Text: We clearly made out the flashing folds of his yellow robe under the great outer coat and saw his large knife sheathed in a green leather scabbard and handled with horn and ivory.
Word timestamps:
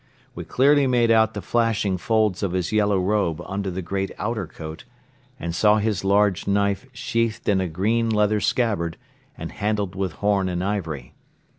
We 0.33 0.45
clearly 0.45 0.87
made 0.87 1.11
out 1.11 1.35
the 1.35 1.43
flashing 1.43 1.95
folds 1.99 2.41
of 2.41 2.53
his 2.53 2.71
yellow 2.71 2.97
robe 2.99 3.39
under 3.45 3.69
the 3.69 3.83
great 3.83 4.09
outer 4.17 4.47
coat 4.47 4.83
and 5.39 5.53
saw 5.53 5.77
his 5.77 6.03
large 6.03 6.47
knife 6.47 6.87
sheathed 6.91 7.47
in 7.47 7.61
a 7.61 7.67
green 7.67 8.09
leather 8.09 8.39
scabbard 8.39 8.97
and 9.37 9.51
handled 9.51 9.93
with 9.93 10.13
horn 10.13 10.49
and 10.49 10.63
ivory. 10.63 11.13